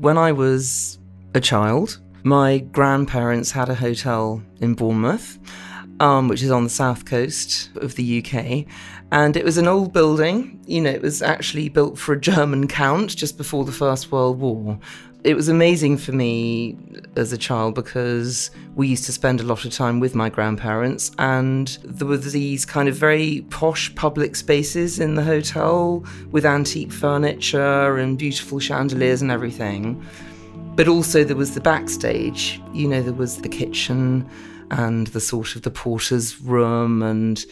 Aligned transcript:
When 0.00 0.16
I 0.16 0.32
was 0.32 0.98
a 1.34 1.40
child, 1.40 2.00
my 2.22 2.60
grandparents 2.60 3.50
had 3.50 3.68
a 3.68 3.74
hotel 3.74 4.42
in 4.62 4.72
Bournemouth, 4.72 5.38
um, 6.00 6.28
which 6.28 6.42
is 6.42 6.50
on 6.50 6.64
the 6.64 6.70
south 6.70 7.04
coast 7.04 7.70
of 7.76 7.94
the 7.94 8.24
UK. 8.24 8.64
And 9.12 9.36
it 9.36 9.44
was 9.44 9.58
an 9.58 9.68
old 9.68 9.92
building. 9.92 10.60
You 10.66 10.80
know, 10.80 10.90
it 10.90 11.02
was 11.02 11.22
actually 11.22 11.68
built 11.68 11.98
for 11.98 12.14
a 12.14 12.20
German 12.20 12.66
count 12.66 13.14
just 13.14 13.36
before 13.36 13.64
the 13.64 13.72
First 13.72 14.10
World 14.10 14.40
War. 14.40 14.78
It 15.22 15.34
was 15.34 15.48
amazing 15.48 15.98
for 15.98 16.12
me 16.12 16.78
as 17.14 17.30
a 17.30 17.36
child 17.36 17.74
because 17.74 18.50
we 18.74 18.88
used 18.88 19.04
to 19.04 19.12
spend 19.12 19.40
a 19.40 19.42
lot 19.42 19.66
of 19.66 19.72
time 19.72 20.00
with 20.00 20.14
my 20.14 20.30
grandparents, 20.30 21.10
and 21.18 21.68
there 21.84 22.08
were 22.08 22.16
these 22.16 22.64
kind 22.64 22.88
of 22.88 22.96
very 22.96 23.44
posh 23.50 23.94
public 23.94 24.34
spaces 24.34 24.98
in 24.98 25.16
the 25.16 25.22
hotel 25.22 26.06
with 26.30 26.46
antique 26.46 26.90
furniture 26.90 27.98
and 27.98 28.16
beautiful 28.18 28.58
chandeliers 28.58 29.20
and 29.20 29.30
everything. 29.30 30.02
But 30.74 30.88
also, 30.88 31.22
there 31.22 31.36
was 31.36 31.52
the 31.52 31.60
backstage, 31.60 32.58
you 32.72 32.88
know, 32.88 33.02
there 33.02 33.12
was 33.12 33.42
the 33.42 33.48
kitchen 33.50 34.26
and 34.70 35.08
the 35.08 35.20
sort 35.20 35.56
of 35.56 35.62
the 35.62 35.70
porter's 35.70 36.40
room. 36.40 37.02
And 37.02 37.44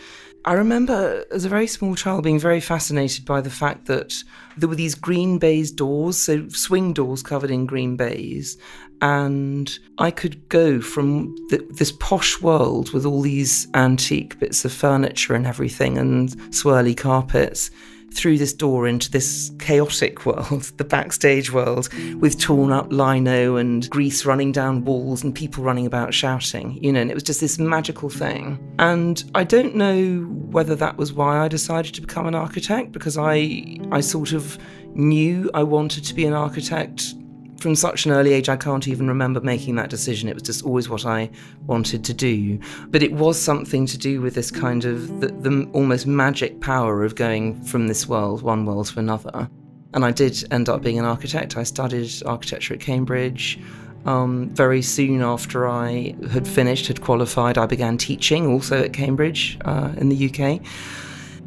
I 0.45 0.55
remember 0.55 1.25
as 1.31 1.45
a 1.45 1.49
very 1.49 1.67
small 1.67 1.95
child 1.95 2.25
being 2.25 2.39
very 2.39 2.61
fascinated 2.61 3.25
by 3.25 3.41
the 3.41 3.51
fact 3.51 3.87
that 3.87 4.15
there 4.57 4.69
were 4.69 4.75
these 4.75 4.95
green 4.95 5.39
baize 5.39 5.71
doors, 5.71 6.17
so 6.17 6.49
swing 6.49 6.93
doors 6.93 7.23
covered 7.23 7.51
in 7.51 7.67
green 7.67 7.97
baize, 7.97 8.57
and 9.01 9.79
I 9.99 10.11
could 10.11 10.49
go 10.49 10.81
from 10.81 11.35
the, 11.51 11.65
this 11.71 11.93
posh 11.93 12.41
world 12.41 12.93
with 12.93 13.05
all 13.05 13.21
these 13.21 13.69
antique 13.75 14.39
bits 14.39 14.65
of 14.65 14.73
furniture 14.73 15.35
and 15.35 15.47
everything 15.47 15.99
and 15.99 16.31
swirly 16.51 16.97
carpets 16.97 17.71
through 18.13 18.39
this 18.39 18.53
door 18.53 18.87
into 18.87 19.11
this 19.11 19.53
chaotic 19.59 20.25
world, 20.27 20.63
the 20.77 20.85
backstage 20.85 21.53
world, 21.53 21.89
with 22.21 22.39
torn 22.39 22.73
up 22.73 22.93
lino 22.93 23.57
and 23.57 23.89
grease 23.91 24.25
running 24.25 24.53
down 24.53 24.85
walls 24.85 25.23
and 25.23 25.35
people 25.35 25.63
running 25.63 25.87
about 25.87 26.15
shouting, 26.15 26.83
you 26.83 26.93
know, 26.93 27.01
and 27.01 27.11
it 27.11 27.15
was 27.15 27.23
just 27.23 27.41
this 27.41 27.59
magical 27.59 28.09
thing. 28.09 28.59
And 28.79 29.23
I 29.35 29.45
don't 29.45 29.75
know 29.75 30.21
whether 30.51 30.75
that 30.77 30.97
was 30.97 31.13
why 31.13 31.39
I 31.39 31.49
decided 31.49 31.95
to 31.95 32.01
become 32.01 32.27
an 32.27 32.35
architect, 32.35 32.93
because 32.93 33.17
I 33.19 33.79
I 33.91 34.01
sort 34.01 34.33
of 34.33 34.59
knew 34.95 35.51
I 35.55 35.63
wanted 35.63 36.05
to 36.05 36.15
be 36.15 36.25
an 36.25 36.33
architect 36.33 37.15
from 37.59 37.75
such 37.75 38.07
an 38.07 38.13
early 38.13 38.33
age, 38.33 38.49
I 38.49 38.57
can't 38.57 38.87
even 38.87 39.09
remember 39.09 39.41
making 39.41 39.75
that 39.77 39.91
decision. 39.91 40.29
It 40.29 40.35
was 40.35 40.45
just 40.45 40.65
always 40.65 40.89
what 40.89 41.05
I 41.05 41.31
wanted 41.67 42.05
to 42.05 42.15
do. 42.15 42.59
But 42.89 43.03
it 43.03 43.13
was 43.13 43.41
something 43.41 43.87
to 43.87 43.99
do 43.99 44.21
with 44.21 44.35
this 44.35 44.51
kind 44.51 44.85
of 44.85 45.21
the, 45.21 45.29
the 45.29 45.69
almost 45.73 46.07
magic 46.07 46.61
power 46.61 47.05
of 47.05 47.15
going 47.15 47.61
from 47.63 47.89
this 47.89 48.09
world, 48.09 48.43
one 48.43 48.65
world 48.65 48.87
to 48.89 48.99
another. 49.01 49.49
And 49.95 50.05
I 50.05 50.13
did 50.13 50.45
end 50.53 50.69
up 50.69 50.83
being 50.83 50.99
an 50.99 51.05
architect. 51.05 51.57
I 51.57 51.65
studied 51.65 52.11
architecture 52.25 52.75
at 52.75 52.81
Cambridge. 52.81 53.59
Um, 54.05 54.49
very 54.51 54.81
soon 54.81 55.23
after 55.23 55.69
I 55.69 56.15
had 56.31 56.47
finished, 56.47 56.87
had 56.87 57.01
qualified, 57.01 57.59
I 57.59 57.67
began 57.67 57.99
teaching 57.99 58.47
also 58.47 58.85
at 58.85 58.93
Cambridge 58.93 59.59
uh, 59.65 59.93
in 59.97 60.09
the 60.09 60.31
UK. 60.31 60.63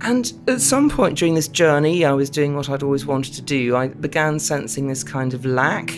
And 0.03 0.33
at 0.47 0.61
some 0.61 0.89
point 0.89 1.17
during 1.17 1.35
this 1.35 1.47
journey, 1.47 2.05
I 2.05 2.13
was 2.13 2.29
doing 2.29 2.55
what 2.55 2.69
I'd 2.69 2.83
always 2.83 3.05
wanted 3.05 3.33
to 3.35 3.41
do. 3.41 3.75
I 3.75 3.89
began 3.89 4.39
sensing 4.39 4.87
this 4.87 5.03
kind 5.03 5.33
of 5.33 5.45
lack. 5.45 5.95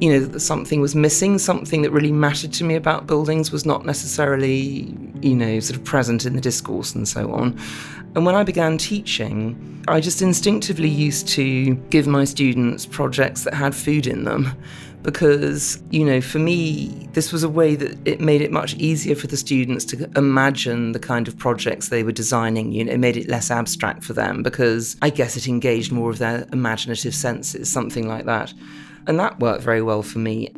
You 0.00 0.12
know, 0.12 0.20
that 0.20 0.40
something 0.40 0.80
was 0.80 0.94
missing, 0.94 1.38
something 1.38 1.82
that 1.82 1.90
really 1.90 2.10
mattered 2.10 2.52
to 2.54 2.64
me 2.64 2.74
about 2.74 3.06
buildings 3.06 3.52
was 3.52 3.66
not 3.66 3.84
necessarily, 3.84 4.94
you 5.20 5.36
know, 5.36 5.60
sort 5.60 5.78
of 5.78 5.84
present 5.84 6.24
in 6.24 6.34
the 6.34 6.40
discourse 6.40 6.94
and 6.94 7.06
so 7.06 7.32
on. 7.32 7.58
And 8.16 8.24
when 8.24 8.34
I 8.34 8.42
began 8.42 8.78
teaching, 8.78 9.84
I 9.86 10.00
just 10.00 10.22
instinctively 10.22 10.88
used 10.88 11.28
to 11.28 11.74
give 11.90 12.06
my 12.06 12.24
students 12.24 12.86
projects 12.86 13.44
that 13.44 13.54
had 13.54 13.74
food 13.74 14.06
in 14.06 14.24
them 14.24 14.56
because, 15.02 15.82
you 15.90 16.04
know, 16.04 16.20
for 16.20 16.38
me, 16.38 17.08
this 17.12 17.32
was 17.32 17.42
a 17.42 17.48
way 17.48 17.74
that 17.74 17.96
it 18.06 18.20
made 18.20 18.42
it 18.42 18.52
much 18.52 18.74
easier 18.74 19.14
for 19.14 19.26
the 19.26 19.36
students 19.36 19.84
to 19.86 20.10
imagine 20.16 20.92
the 20.92 20.98
kind 20.98 21.26
of 21.26 21.38
projects 21.38 21.88
they 21.88 22.02
were 22.02 22.12
designing. 22.12 22.72
You 22.72 22.84
know, 22.84 22.92
it 22.92 22.98
made 22.98 23.16
it 23.16 23.28
less 23.28 23.50
abstract 23.50 24.04
for 24.04 24.12
them 24.12 24.42
because 24.42 24.96
I 25.00 25.10
guess 25.10 25.36
it 25.36 25.48
engaged 25.48 25.90
more 25.90 26.10
of 26.10 26.18
their 26.18 26.46
imaginative 26.52 27.14
senses, 27.14 27.70
something 27.70 28.06
like 28.06 28.26
that. 28.26 28.52
And 29.06 29.18
that 29.18 29.40
worked 29.40 29.62
very 29.62 29.82
well 29.82 30.02
for 30.02 30.18
me. 30.18 30.52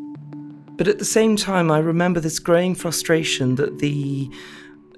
But 0.77 0.89
at 0.89 0.99
the 0.99 1.05
same 1.05 1.37
time, 1.37 1.71
I 1.71 1.79
remember 1.79 2.19
this 2.19 2.39
growing 2.39 2.75
frustration 2.75 3.55
that 3.57 3.79
the 3.79 4.29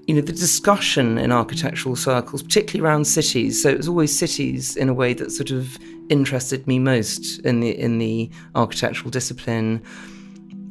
you 0.07 0.15
know, 0.15 0.21
the 0.21 0.33
discussion 0.33 1.19
in 1.19 1.33
architectural 1.33 1.97
circles, 1.97 2.43
particularly 2.43 2.87
around 2.87 3.07
cities. 3.07 3.63
So 3.63 3.71
it 3.71 3.77
was 3.77 3.89
always 3.89 4.17
cities 4.17 4.77
in 4.77 4.89
a 4.89 4.95
way 4.95 5.15
that 5.15 5.31
sort 5.31 5.51
of 5.51 5.79
interested 6.11 6.67
me 6.67 6.79
most 6.79 7.39
in 7.41 7.61
the 7.61 7.79
in 7.79 7.99
the 7.99 8.31
architectural 8.55 9.11
discipline. 9.11 9.83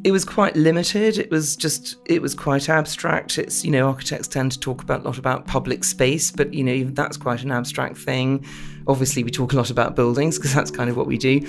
It 0.04 0.12
was 0.12 0.26
quite 0.26 0.56
limited. 0.56 1.18
It 1.18 1.32
was 1.32 1.56
just 1.56 1.98
it 2.06 2.22
was 2.22 2.36
quite 2.36 2.70
abstract. 2.70 3.38
It's 3.38 3.64
you 3.66 3.72
know 3.72 3.88
architects 3.88 4.28
tend 4.28 4.52
to 4.52 4.60
talk 4.60 4.84
about 4.84 5.02
a 5.02 5.04
lot 5.04 5.18
about 5.18 5.48
public 5.48 5.84
space, 5.84 6.32
but 6.32 6.54
you 6.54 6.64
know 6.64 6.84
that's 6.92 7.18
quite 7.18 7.44
an 7.44 7.52
abstract 7.52 7.98
thing. 7.98 8.46
Obviously, 8.88 9.24
we 9.24 9.32
talk 9.32 9.54
a 9.54 9.56
lot 9.56 9.72
about 9.72 9.96
buildings 9.96 10.38
because 10.38 10.54
that's 10.54 10.72
kind 10.72 10.90
of 10.90 10.98
what 10.98 11.08
we 11.08 11.18
do. 11.18 11.40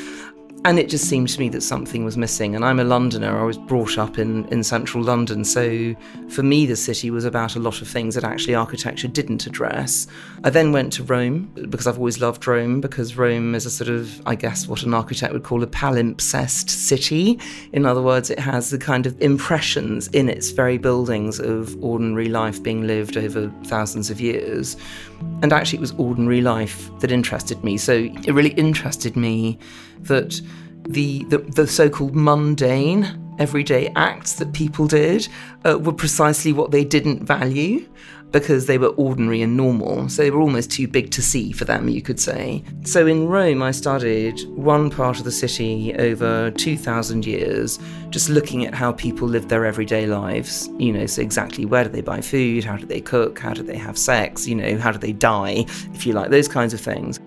And 0.67 0.79
it 0.79 0.89
just 0.89 1.11
seemed 1.11 1.29
to 1.29 1.41
me 1.41 1.51
that 1.51 1.61
something 1.61 2.07
was 2.07 2.17
missing. 2.17 2.57
And 2.57 2.65
I'm 2.65 2.81
a 2.81 2.85
Londoner, 2.85 3.39
I 3.39 3.45
was 3.45 3.59
brought 3.59 3.99
up 3.99 4.19
in, 4.19 4.47
in 4.49 4.65
central 4.65 5.05
London. 5.05 5.45
So 5.45 5.95
for 6.31 6.43
me, 6.43 6.65
the 6.65 6.75
city 6.75 7.11
was 7.11 7.27
about 7.27 7.55
a 7.55 7.59
lot 7.61 7.83
of 7.83 7.89
things 7.89 8.15
that 8.15 8.25
actually 8.25 8.55
architecture 8.55 9.07
didn't 9.07 9.47
address. 9.47 10.07
I 10.43 10.49
then 10.49 10.73
went 10.73 10.91
to 10.95 11.03
Rome 11.03 11.53
because 11.69 11.87
I've 11.87 11.99
always 11.99 12.19
loved 12.19 12.47
Rome, 12.47 12.81
because 12.81 13.15
Rome 13.15 13.55
is 13.55 13.67
a 13.67 13.71
sort 13.71 13.91
of, 13.91 14.27
I 14.27 14.37
guess, 14.37 14.67
what 14.67 14.85
an 14.85 14.95
architect 14.95 15.35
would 15.35 15.45
call 15.45 15.63
a 15.63 15.67
palimpsest 15.67 16.71
city. 16.71 17.39
In 17.75 17.85
other 17.85 18.01
words, 18.01 18.31
it 18.31 18.39
has 18.39 18.71
the 18.71 18.79
kind 18.79 19.05
of 19.05 19.21
impressions 19.21 20.09
in 20.09 20.31
its 20.31 20.51
very 20.51 20.79
buildings 20.79 21.41
of 21.41 21.77
ordinary 21.85 22.31
life 22.31 22.63
being 22.63 22.87
lived 22.87 23.19
over 23.19 23.53
thousands 23.65 24.09
of 24.09 24.19
years. 24.19 24.79
And 25.43 25.53
actually, 25.53 25.79
it 25.79 25.81
was 25.81 25.93
ordinary 25.93 26.41
life 26.41 26.91
that 27.01 27.13
interested 27.13 27.63
me. 27.63 27.77
So 27.77 27.93
it 27.93 28.33
really 28.33 28.53
interested 28.53 29.17
me 29.17 29.59
that 30.01 30.41
the, 30.89 31.25
the, 31.25 31.39
the 31.39 31.67
so 31.67 31.91
called 31.91 32.15
mundane, 32.15 33.21
everyday 33.39 33.93
acts 33.97 34.35
that 34.35 34.53
people 34.53 34.87
did 34.87 35.29
uh, 35.65 35.79
were 35.79 35.93
precisely 35.93 36.53
what 36.53 36.71
they 36.71 36.85
didn't 36.85 37.25
value 37.25 37.87
because 38.35 38.67
they 38.67 38.79
were 38.79 38.89
ordinary 38.89 39.43
and 39.43 39.57
normal. 39.57 40.09
So 40.09 40.23
they 40.23 40.31
were 40.33 40.41
almost 40.41 40.69
too 40.69 40.89
big 40.89 41.13
to 41.13 41.23
see 41.23 41.53
for 41.53 41.65
them, 41.65 41.89
you 41.89 42.03
could 42.03 42.19
say. 42.19 42.65
So 42.83 43.07
in 43.07 43.29
Rome, 43.29 43.63
I 43.63 43.71
studied 43.71 44.43
one 44.49 44.91
part 44.91 45.19
of 45.19 45.25
the 45.25 45.31
city 45.31 45.95
over 45.95 46.51
2,000 46.51 47.25
years, 47.25 47.79
just 48.11 48.29
looking 48.29 48.67
at 48.67 48.75
how 48.75 48.91
people 48.91 49.29
lived 49.29 49.51
their 49.51 49.65
everyday 49.65 50.07
lives. 50.07 50.69
You 50.79 50.93
know, 50.93 51.07
so 51.07 51.23
exactly 51.23 51.65
where 51.65 51.85
do 51.85 51.91
they 51.91 52.01
buy 52.01 52.21
food? 52.21 52.65
How 52.65 52.77
do 52.77 52.85
they 52.85 53.01
cook? 53.01 53.39
How 53.39 53.55
do 53.55 53.63
they 53.63 53.77
have 53.77 53.97
sex? 53.97 54.49
You 54.49 54.57
know, 54.57 54.79
how 54.79 54.91
do 54.91 54.99
they 54.99 55.13
die, 55.13 55.65
if 55.95 56.05
you 56.05 56.13
like, 56.13 56.31
those 56.31 56.49
kinds 56.49 56.75
of 56.75 56.81
things. 56.81 57.21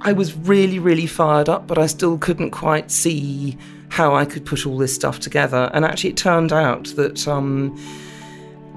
I 0.00 0.12
was 0.12 0.34
really, 0.34 0.80
really 0.80 1.06
fired 1.06 1.48
up, 1.48 1.68
but 1.68 1.78
I 1.78 1.86
still 1.86 2.18
couldn't 2.18 2.50
quite 2.50 2.90
see 2.90 3.56
how 3.90 4.16
I 4.16 4.24
could 4.24 4.44
put 4.44 4.66
all 4.66 4.76
this 4.76 4.92
stuff 4.92 5.20
together. 5.20 5.70
And 5.72 5.84
actually, 5.84 6.10
it 6.10 6.16
turned 6.16 6.52
out 6.52 6.86
that 6.96 7.28
um, 7.28 7.78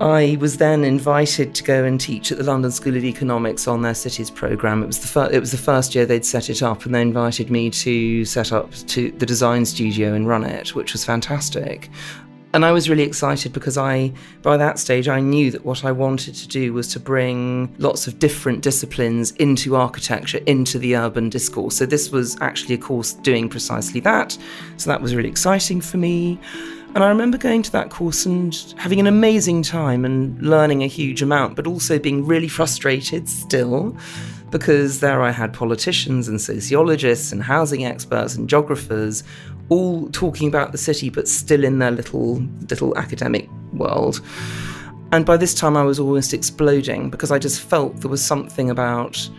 I 0.01 0.37
was 0.41 0.57
then 0.57 0.83
invited 0.83 1.55
to 1.55 1.63
go 1.63 1.85
and 1.85 1.99
teach 1.99 2.29
at 2.29 2.37
the 2.37 2.43
London 2.43 2.69
School 2.69 2.97
of 2.97 3.05
Economics 3.05 3.65
on 3.65 3.81
their 3.81 3.93
cities 3.93 4.29
program. 4.29 4.83
It 4.83 4.87
was 4.87 4.99
the 4.99 5.07
fir- 5.07 5.29
it 5.31 5.39
was 5.39 5.51
the 5.51 5.57
first 5.57 5.95
year 5.95 6.05
they'd 6.05 6.25
set 6.25 6.49
it 6.49 6.61
up, 6.61 6.85
and 6.85 6.93
they 6.93 7.01
invited 7.01 7.49
me 7.49 7.69
to 7.69 8.25
set 8.25 8.51
up 8.51 8.73
to 8.73 9.11
the 9.11 9.25
design 9.25 9.65
studio 9.65 10.13
and 10.13 10.27
run 10.27 10.43
it, 10.43 10.75
which 10.75 10.91
was 10.91 11.05
fantastic. 11.05 11.89
And 12.53 12.65
I 12.65 12.71
was 12.73 12.89
really 12.89 13.03
excited 13.03 13.53
because 13.53 13.77
I, 13.77 14.13
by 14.41 14.57
that 14.57 14.79
stage, 14.79 15.07
I 15.07 15.19
knew 15.19 15.51
that 15.51 15.65
what 15.65 15.83
I 15.83 15.91
wanted 15.91 16.35
to 16.35 16.47
do 16.47 16.73
was 16.73 16.87
to 16.93 16.99
bring 16.99 17.73
lots 17.77 18.07
of 18.07 18.19
different 18.19 18.63
disciplines 18.63 19.31
into 19.31 19.75
architecture, 19.75 20.39
into 20.45 20.79
the 20.79 20.95
urban 20.95 21.29
discourse. 21.29 21.75
So 21.75 21.85
this 21.85 22.11
was 22.11 22.39
actually 22.39 22.75
a 22.75 22.77
course 22.77 23.11
doing 23.13 23.49
precisely 23.49 23.99
that. 24.01 24.37
So 24.77 24.89
that 24.89 25.01
was 25.01 25.15
really 25.15 25.27
exciting 25.27 25.81
for 25.81 25.97
me. 25.97 26.39
And 26.95 27.03
I 27.03 27.09
remember 27.09 27.37
going 27.37 27.61
to 27.61 27.71
that 27.73 27.89
course 27.89 28.25
and 28.25 28.55
having 28.77 29.01
an 29.01 29.07
amazing 29.07 29.63
time 29.63 30.05
and 30.05 30.41
learning 30.41 30.81
a 30.81 30.87
huge 30.87 31.21
amount, 31.21 31.57
but 31.57 31.67
also 31.67 31.99
being 31.99 32.25
really 32.25 32.47
frustrated 32.47 33.27
still 33.27 33.97
because 34.49 35.01
there 35.01 35.21
I 35.21 35.31
had 35.31 35.51
politicians 35.53 36.29
and 36.29 36.39
sociologists 36.39 37.33
and 37.33 37.43
housing 37.43 37.85
experts 37.85 38.35
and 38.35 38.47
geographers 38.47 39.25
all 39.67 40.09
talking 40.11 40.47
about 40.47 40.71
the 40.71 40.77
city, 40.77 41.09
but 41.09 41.27
still 41.27 41.65
in 41.65 41.79
their 41.79 41.91
little 41.91 42.37
little 42.69 42.97
academic 42.97 43.49
world. 43.73 44.21
And 45.11 45.25
by 45.25 45.35
this 45.35 45.53
time, 45.53 45.75
I 45.75 45.83
was 45.83 45.99
almost 45.99 46.33
exploding 46.33 47.09
because 47.09 47.29
I 47.29 47.39
just 47.39 47.59
felt 47.59 47.97
there 47.97 48.11
was 48.11 48.25
something 48.25 48.69
about, 48.69 49.29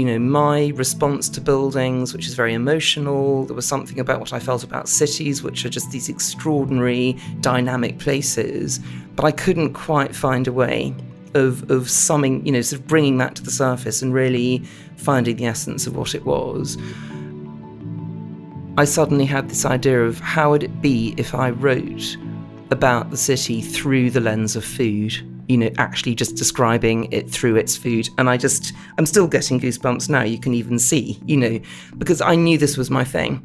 you 0.00 0.06
know, 0.06 0.18
my 0.18 0.68
response 0.76 1.28
to 1.28 1.42
buildings, 1.42 2.14
which 2.14 2.26
is 2.26 2.32
very 2.32 2.54
emotional. 2.54 3.44
There 3.44 3.54
was 3.54 3.66
something 3.66 4.00
about 4.00 4.18
what 4.18 4.32
I 4.32 4.38
felt 4.38 4.64
about 4.64 4.88
cities, 4.88 5.42
which 5.42 5.66
are 5.66 5.68
just 5.68 5.90
these 5.90 6.08
extraordinary, 6.08 7.18
dynamic 7.42 7.98
places. 7.98 8.80
But 9.14 9.26
I 9.26 9.30
couldn't 9.30 9.74
quite 9.74 10.16
find 10.16 10.48
a 10.48 10.52
way 10.52 10.94
of 11.34 11.70
of 11.70 11.90
summing, 11.90 12.46
you 12.46 12.52
know, 12.52 12.62
sort 12.62 12.80
of 12.80 12.88
bringing 12.88 13.18
that 13.18 13.34
to 13.34 13.42
the 13.42 13.50
surface 13.50 14.00
and 14.00 14.14
really 14.14 14.64
finding 14.96 15.36
the 15.36 15.44
essence 15.44 15.86
of 15.86 15.94
what 15.94 16.14
it 16.14 16.24
was. 16.24 16.78
I 18.78 18.86
suddenly 18.86 19.26
had 19.26 19.50
this 19.50 19.66
idea 19.66 20.02
of 20.02 20.18
how 20.18 20.52
would 20.52 20.62
it 20.62 20.80
be 20.80 21.12
if 21.18 21.34
I 21.34 21.50
wrote 21.50 22.16
about 22.70 23.10
the 23.10 23.18
city 23.18 23.60
through 23.60 24.12
the 24.12 24.20
lens 24.20 24.56
of 24.56 24.64
food 24.64 25.12
you 25.50 25.56
know, 25.56 25.70
actually 25.78 26.14
just 26.14 26.36
describing 26.36 27.12
it 27.12 27.28
through 27.28 27.56
its 27.56 27.76
food. 27.76 28.08
And 28.18 28.30
I 28.30 28.36
just, 28.36 28.72
I'm 28.98 29.04
still 29.04 29.26
getting 29.26 29.58
goosebumps 29.58 30.08
now, 30.08 30.22
you 30.22 30.38
can 30.38 30.54
even 30.54 30.78
see, 30.78 31.20
you 31.26 31.36
know, 31.36 31.60
because 31.98 32.20
I 32.20 32.36
knew 32.36 32.56
this 32.56 32.76
was 32.76 32.88
my 32.88 33.02
thing. 33.02 33.44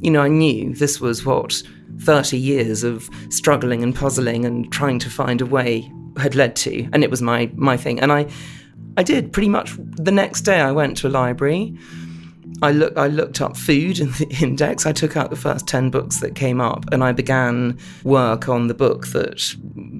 You 0.00 0.10
know, 0.10 0.20
I 0.20 0.26
knew 0.26 0.74
this 0.74 1.00
was 1.00 1.24
what 1.24 1.62
30 2.00 2.36
years 2.36 2.82
of 2.82 3.08
struggling 3.30 3.84
and 3.84 3.94
puzzling 3.94 4.44
and 4.44 4.70
trying 4.72 4.98
to 4.98 5.08
find 5.08 5.40
a 5.40 5.46
way 5.46 5.88
had 6.16 6.34
led 6.34 6.56
to. 6.56 6.88
And 6.92 7.04
it 7.04 7.10
was 7.10 7.22
my, 7.22 7.48
my 7.54 7.76
thing. 7.76 8.00
And 8.00 8.10
I, 8.10 8.26
I 8.96 9.04
did 9.04 9.32
pretty 9.32 9.48
much 9.48 9.76
the 9.78 10.10
next 10.10 10.40
day 10.40 10.60
I 10.60 10.72
went 10.72 10.96
to 10.98 11.06
a 11.06 11.10
library 11.10 11.78
I 12.62 12.72
look 12.72 12.96
I 12.96 13.06
looked 13.06 13.40
up 13.40 13.56
food 13.56 14.00
in 14.00 14.08
the 14.12 14.36
index. 14.42 14.86
I 14.86 14.92
took 14.92 15.16
out 15.16 15.30
the 15.30 15.36
first 15.36 15.66
10 15.66 15.90
books 15.90 16.20
that 16.20 16.34
came 16.34 16.60
up 16.60 16.84
and 16.92 17.04
I 17.04 17.12
began 17.12 17.78
work 18.04 18.48
on 18.48 18.66
the 18.66 18.74
book 18.74 19.08
that 19.08 19.40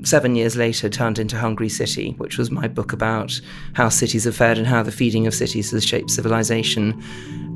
7 0.02 0.34
years 0.34 0.56
later 0.56 0.88
turned 0.88 1.18
into 1.18 1.36
Hungry 1.36 1.68
City, 1.68 2.14
which 2.18 2.38
was 2.38 2.50
my 2.50 2.66
book 2.66 2.92
about 2.92 3.40
how 3.74 3.88
cities 3.88 4.26
are 4.26 4.32
fed 4.32 4.58
and 4.58 4.66
how 4.66 4.82
the 4.82 4.92
feeding 4.92 5.26
of 5.26 5.34
cities 5.34 5.70
has 5.70 5.84
shaped 5.84 6.10
civilization. 6.10 7.00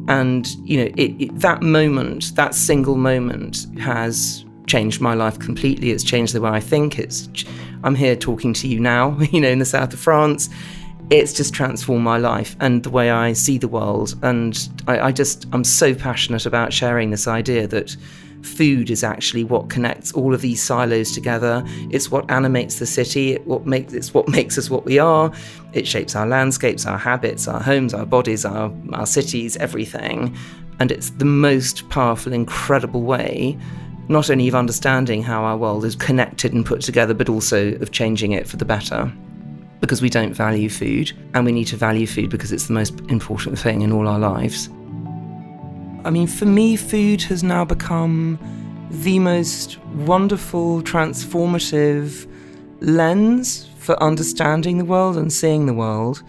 And 0.08 0.46
you 0.64 0.78
know, 0.78 0.92
it, 0.96 1.22
it, 1.22 1.40
that 1.40 1.62
moment, 1.62 2.34
that 2.36 2.54
single 2.54 2.96
moment 2.96 3.66
has 3.80 4.44
changed 4.66 5.00
my 5.00 5.14
life 5.14 5.38
completely. 5.38 5.90
It's 5.90 6.04
changed 6.04 6.34
the 6.34 6.40
way 6.40 6.50
I 6.50 6.60
think. 6.60 6.98
It's 6.98 7.28
I'm 7.84 7.96
here 7.96 8.14
talking 8.14 8.52
to 8.54 8.68
you 8.68 8.78
now, 8.78 9.18
you 9.32 9.40
know, 9.40 9.48
in 9.48 9.58
the 9.58 9.64
south 9.64 9.92
of 9.92 9.98
France 9.98 10.48
it's 11.10 11.32
just 11.32 11.52
transformed 11.52 12.04
my 12.04 12.18
life 12.18 12.56
and 12.60 12.82
the 12.82 12.90
way 12.90 13.10
I 13.10 13.32
see 13.32 13.58
the 13.58 13.68
world. 13.68 14.14
And 14.22 14.68
I, 14.86 15.00
I, 15.00 15.12
just, 15.12 15.46
I'm 15.52 15.64
so 15.64 15.94
passionate 15.94 16.46
about 16.46 16.72
sharing 16.72 17.10
this 17.10 17.28
idea 17.28 17.66
that 17.68 17.96
food 18.42 18.90
is 18.90 19.04
actually 19.04 19.44
what 19.44 19.68
connects 19.68 20.12
all 20.12 20.34
of 20.34 20.40
these 20.40 20.62
silos 20.62 21.12
together. 21.12 21.62
It's 21.90 22.10
what 22.10 22.30
animates 22.30 22.78
the 22.78 22.86
city. 22.86 23.32
It 23.32 23.46
what 23.46 23.66
makes 23.66 23.92
it's 23.92 24.12
what 24.12 24.28
makes 24.28 24.58
us 24.58 24.70
what 24.70 24.84
we 24.84 24.98
are. 24.98 25.32
It 25.72 25.86
shapes 25.86 26.16
our 26.16 26.26
landscapes, 26.26 26.86
our 26.86 26.98
habits, 26.98 27.46
our 27.46 27.60
homes, 27.60 27.94
our 27.94 28.06
bodies, 28.06 28.44
our 28.44 28.72
our 28.92 29.06
cities, 29.06 29.56
everything. 29.58 30.36
And 30.80 30.90
it's 30.90 31.10
the 31.10 31.24
most 31.24 31.88
powerful, 31.88 32.32
incredible 32.32 33.02
way 33.02 33.58
not 34.08 34.28
only 34.28 34.48
of 34.48 34.54
understanding 34.54 35.22
how 35.22 35.44
our 35.44 35.56
world 35.56 35.84
is 35.84 35.94
connected 35.94 36.52
and 36.52 36.66
put 36.66 36.80
together, 36.80 37.14
but 37.14 37.28
also 37.28 37.72
of 37.76 37.92
changing 37.92 38.32
it 38.32 38.48
for 38.48 38.56
the 38.56 38.64
better 38.64 39.10
because 39.82 40.00
we 40.00 40.08
don't 40.08 40.32
value 40.32 40.70
food, 40.70 41.12
and 41.34 41.44
we 41.44 41.52
need 41.52 41.66
to 41.66 41.76
value 41.76 42.06
food 42.06 42.30
because 42.30 42.52
it's 42.52 42.68
the 42.68 42.72
most 42.72 42.98
important 43.10 43.58
thing 43.58 43.82
in 43.82 43.92
all 43.92 44.08
our 44.08 44.18
lives. 44.18 44.70
I 46.04 46.10
mean, 46.10 46.28
for 46.28 46.46
me, 46.46 46.76
food 46.76 47.20
has 47.22 47.42
now 47.42 47.64
become 47.64 48.38
the 48.90 49.18
most 49.18 49.78
wonderful, 49.88 50.82
transformative 50.82 52.26
lens 52.80 53.68
for 53.78 54.00
understanding 54.00 54.78
the 54.78 54.84
world 54.84 55.16
and 55.16 55.32
seeing 55.32 55.66
the 55.66 55.74
world, 55.74 56.22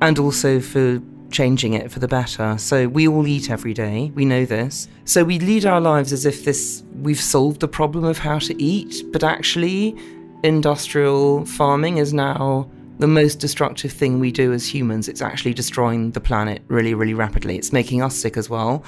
and 0.00 0.18
also 0.18 0.58
for 0.58 1.00
changing 1.30 1.74
it 1.74 1.92
for 1.92 1.98
the 1.98 2.08
better. 2.08 2.56
So 2.56 2.88
we 2.88 3.06
all 3.06 3.26
eat 3.26 3.50
every 3.50 3.74
day, 3.74 4.10
we 4.14 4.24
know 4.24 4.46
this. 4.46 4.88
So 5.04 5.24
we 5.24 5.38
lead 5.38 5.66
our 5.66 5.80
lives 5.80 6.10
as 6.10 6.24
if 6.24 6.46
this 6.46 6.82
we've 7.02 7.20
solved 7.20 7.60
the 7.60 7.68
problem 7.68 8.04
of 8.04 8.16
how 8.16 8.38
to 8.38 8.62
eat, 8.62 9.04
but 9.12 9.22
actually 9.22 9.94
industrial 10.42 11.44
farming 11.44 11.98
is 11.98 12.14
now 12.14 12.70
the 12.98 13.06
most 13.06 13.36
destructive 13.36 13.92
thing 13.92 14.18
we 14.18 14.32
do 14.32 14.52
as 14.52 14.66
humans. 14.72 15.08
It's 15.08 15.22
actually 15.22 15.54
destroying 15.54 16.12
the 16.12 16.20
planet 16.20 16.62
really, 16.68 16.94
really 16.94 17.14
rapidly. 17.14 17.56
It's 17.56 17.72
making 17.72 18.02
us 18.02 18.16
sick 18.16 18.36
as 18.36 18.50
well. 18.50 18.84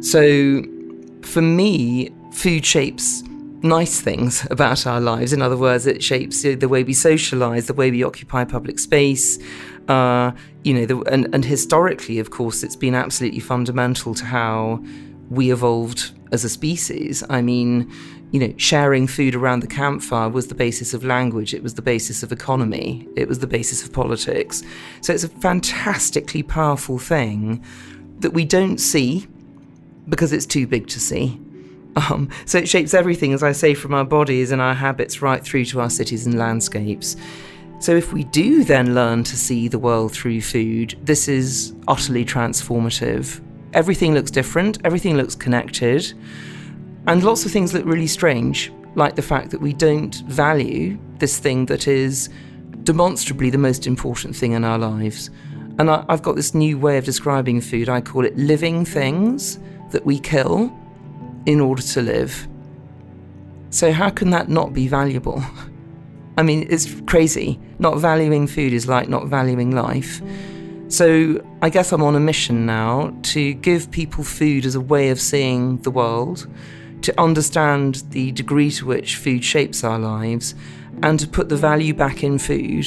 So, 0.00 0.62
for 1.22 1.42
me, 1.42 2.10
food 2.32 2.66
shapes 2.66 3.22
nice 3.62 4.00
things 4.00 4.46
about 4.50 4.86
our 4.86 5.00
lives. 5.00 5.32
In 5.32 5.40
other 5.40 5.56
words, 5.56 5.86
it 5.86 6.02
shapes 6.02 6.42
the 6.42 6.68
way 6.68 6.82
we 6.82 6.94
socialize, 6.94 7.66
the 7.66 7.74
way 7.74 7.90
we 7.90 8.02
occupy 8.02 8.44
public 8.44 8.78
space. 8.78 9.38
Uh, 9.88 10.32
you 10.64 10.74
know, 10.74 10.86
the, 10.86 10.98
and, 11.02 11.32
and 11.34 11.44
historically, 11.44 12.18
of 12.18 12.30
course, 12.30 12.62
it's 12.62 12.76
been 12.76 12.94
absolutely 12.94 13.40
fundamental 13.40 14.14
to 14.14 14.24
how 14.24 14.82
we 15.30 15.52
evolved 15.52 16.12
as 16.30 16.44
a 16.44 16.48
species. 16.48 17.24
I 17.28 17.42
mean, 17.42 17.90
you 18.32 18.40
know, 18.40 18.52
sharing 18.56 19.06
food 19.06 19.34
around 19.34 19.60
the 19.60 19.66
campfire 19.66 20.28
was 20.28 20.48
the 20.48 20.54
basis 20.54 20.94
of 20.94 21.04
language, 21.04 21.52
it 21.52 21.62
was 21.62 21.74
the 21.74 21.82
basis 21.82 22.22
of 22.22 22.32
economy, 22.32 23.06
it 23.14 23.28
was 23.28 23.38
the 23.38 23.46
basis 23.46 23.84
of 23.84 23.92
politics. 23.92 24.62
So 25.02 25.12
it's 25.12 25.22
a 25.22 25.28
fantastically 25.28 26.42
powerful 26.42 26.98
thing 26.98 27.62
that 28.20 28.30
we 28.30 28.46
don't 28.46 28.78
see 28.78 29.26
because 30.08 30.32
it's 30.32 30.46
too 30.46 30.66
big 30.66 30.88
to 30.88 30.98
see. 30.98 31.38
Um, 31.94 32.30
so 32.46 32.56
it 32.56 32.70
shapes 32.70 32.94
everything, 32.94 33.34
as 33.34 33.42
I 33.42 33.52
say, 33.52 33.74
from 33.74 33.92
our 33.92 34.04
bodies 34.04 34.50
and 34.50 34.62
our 34.62 34.74
habits 34.74 35.20
right 35.20 35.44
through 35.44 35.66
to 35.66 35.80
our 35.80 35.90
cities 35.90 36.26
and 36.26 36.38
landscapes. 36.38 37.16
So 37.80 37.94
if 37.94 38.14
we 38.14 38.24
do 38.24 38.64
then 38.64 38.94
learn 38.94 39.24
to 39.24 39.36
see 39.36 39.68
the 39.68 39.78
world 39.78 40.12
through 40.12 40.40
food, 40.40 40.96
this 41.02 41.28
is 41.28 41.74
utterly 41.86 42.24
transformative. 42.24 43.42
Everything 43.74 44.14
looks 44.14 44.30
different, 44.30 44.78
everything 44.84 45.18
looks 45.18 45.34
connected. 45.34 46.14
And 47.06 47.24
lots 47.24 47.44
of 47.44 47.50
things 47.50 47.74
look 47.74 47.84
really 47.84 48.06
strange, 48.06 48.72
like 48.94 49.16
the 49.16 49.22
fact 49.22 49.50
that 49.50 49.60
we 49.60 49.72
don't 49.72 50.14
value 50.26 50.98
this 51.18 51.38
thing 51.38 51.66
that 51.66 51.88
is 51.88 52.28
demonstrably 52.84 53.50
the 53.50 53.58
most 53.58 53.86
important 53.86 54.36
thing 54.36 54.52
in 54.52 54.64
our 54.64 54.78
lives. 54.78 55.30
And 55.78 55.90
I, 55.90 56.04
have 56.08 56.22
got 56.22 56.36
this 56.36 56.54
new 56.54 56.78
way 56.78 56.98
of 56.98 57.04
describing 57.04 57.60
food. 57.60 57.88
I 57.88 58.00
call 58.00 58.24
it 58.24 58.36
living 58.36 58.84
things 58.84 59.58
that 59.90 60.04
we 60.04 60.18
kill 60.18 60.72
in 61.46 61.60
order 61.60 61.82
to 61.82 62.02
live. 62.02 62.46
So, 63.70 63.90
how 63.90 64.10
can 64.10 64.30
that 64.30 64.48
not 64.48 64.72
be 64.72 64.86
valuable? 64.86 65.42
I 66.36 66.42
mean, 66.42 66.66
it's 66.70 67.00
crazy. 67.02 67.58
Not 67.78 67.98
valuing 67.98 68.46
food 68.46 68.72
is 68.72 68.86
like 68.86 69.08
not 69.08 69.26
valuing 69.26 69.72
life. 69.72 70.22
So, 70.88 71.42
I 71.62 71.70
guess 71.70 71.90
I'm 71.90 72.02
on 72.02 72.14
a 72.14 72.20
mission 72.20 72.66
now 72.66 73.16
to 73.22 73.54
give 73.54 73.90
people 73.90 74.24
food 74.24 74.66
as 74.66 74.74
a 74.74 74.80
way 74.80 75.08
of 75.08 75.20
seeing 75.20 75.78
the 75.78 75.90
world 75.90 76.46
to 77.02 77.20
understand 77.20 78.02
the 78.10 78.32
degree 78.32 78.70
to 78.70 78.86
which 78.86 79.16
food 79.16 79.44
shapes 79.44 79.84
our 79.84 79.98
lives 79.98 80.54
and 81.02 81.18
to 81.20 81.28
put 81.28 81.48
the 81.48 81.56
value 81.56 81.94
back 81.94 82.22
in 82.22 82.38
food. 82.38 82.86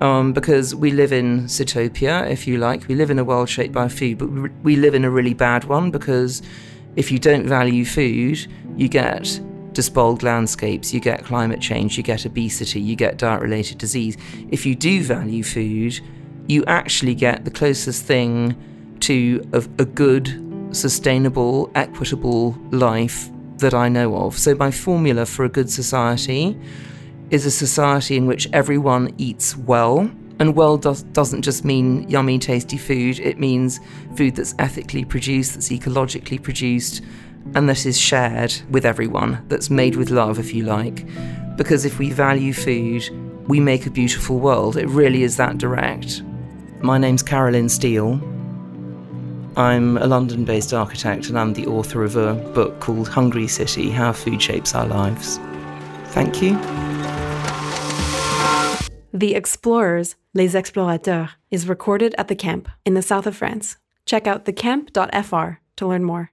Um, 0.00 0.32
because 0.32 0.74
we 0.74 0.90
live 0.90 1.12
in 1.12 1.44
Sitopia, 1.44 2.28
if 2.28 2.46
you 2.46 2.58
like. 2.58 2.88
We 2.88 2.94
live 2.94 3.10
in 3.10 3.18
a 3.18 3.24
world 3.24 3.48
shaped 3.48 3.72
by 3.72 3.88
food, 3.88 4.18
but 4.18 4.26
we 4.62 4.76
live 4.76 4.94
in 4.94 5.04
a 5.04 5.10
really 5.10 5.34
bad 5.34 5.64
one 5.64 5.90
because 5.90 6.42
if 6.96 7.10
you 7.10 7.18
don't 7.18 7.46
value 7.46 7.84
food, 7.84 8.46
you 8.76 8.88
get 8.88 9.40
despoiled 9.72 10.22
landscapes, 10.22 10.92
you 10.92 11.00
get 11.00 11.24
climate 11.24 11.60
change, 11.60 11.96
you 11.96 12.02
get 12.02 12.26
obesity, 12.26 12.80
you 12.80 12.96
get 12.96 13.18
diet 13.18 13.40
related 13.40 13.78
disease. 13.78 14.16
If 14.50 14.66
you 14.66 14.74
do 14.74 15.02
value 15.02 15.42
food, 15.42 16.00
you 16.48 16.64
actually 16.66 17.14
get 17.14 17.44
the 17.44 17.50
closest 17.50 18.04
thing 18.04 18.56
to 19.00 19.48
a, 19.52 19.58
a 19.78 19.84
good, 19.84 20.74
sustainable, 20.74 21.70
equitable 21.74 22.58
life 22.70 23.30
that 23.58 23.74
I 23.74 23.88
know 23.88 24.16
of. 24.16 24.38
So, 24.38 24.54
my 24.54 24.70
formula 24.70 25.26
for 25.26 25.44
a 25.44 25.48
good 25.48 25.70
society 25.70 26.58
is 27.30 27.46
a 27.46 27.50
society 27.50 28.16
in 28.16 28.26
which 28.26 28.48
everyone 28.52 29.14
eats 29.18 29.56
well. 29.56 30.10
And 30.40 30.56
well 30.56 30.76
does, 30.76 31.04
doesn't 31.04 31.42
just 31.42 31.64
mean 31.64 32.08
yummy, 32.08 32.38
tasty 32.38 32.76
food, 32.76 33.20
it 33.20 33.38
means 33.38 33.78
food 34.16 34.34
that's 34.34 34.54
ethically 34.58 35.04
produced, 35.04 35.54
that's 35.54 35.68
ecologically 35.68 36.42
produced, 36.42 37.02
and 37.54 37.68
that 37.68 37.86
is 37.86 37.98
shared 37.98 38.52
with 38.70 38.84
everyone, 38.84 39.44
that's 39.48 39.70
made 39.70 39.94
with 39.94 40.10
love, 40.10 40.40
if 40.40 40.52
you 40.52 40.64
like. 40.64 41.06
Because 41.56 41.84
if 41.84 42.00
we 42.00 42.10
value 42.10 42.52
food, 42.52 43.08
we 43.46 43.60
make 43.60 43.86
a 43.86 43.90
beautiful 43.90 44.38
world. 44.38 44.76
It 44.76 44.88
really 44.88 45.22
is 45.22 45.36
that 45.36 45.58
direct. 45.58 46.22
My 46.80 46.98
name's 46.98 47.22
Carolyn 47.22 47.68
Steel. 47.68 48.20
I'm 49.56 49.98
a 49.98 50.06
London 50.06 50.44
based 50.44 50.74
architect 50.74 51.28
and 51.28 51.38
I'm 51.38 51.52
the 51.52 51.66
author 51.66 52.02
of 52.02 52.16
a 52.16 52.34
book 52.34 52.80
called 52.80 53.08
Hungry 53.08 53.46
City 53.46 53.88
How 53.88 54.12
Food 54.12 54.42
Shapes 54.42 54.74
Our 54.74 54.86
Lives. 54.86 55.38
Thank 56.08 56.42
you. 56.42 56.58
The 59.12 59.36
Explorers, 59.36 60.16
Les 60.34 60.54
Explorateurs, 60.54 61.30
is 61.52 61.68
recorded 61.68 62.16
at 62.18 62.26
the 62.26 62.34
camp 62.34 62.68
in 62.84 62.94
the 62.94 63.02
south 63.02 63.28
of 63.28 63.36
France. 63.36 63.76
Check 64.06 64.26
out 64.26 64.44
thecamp.fr 64.44 65.58
to 65.76 65.86
learn 65.86 66.02
more. 66.02 66.32